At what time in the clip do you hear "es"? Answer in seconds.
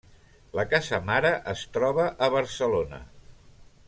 1.53-1.61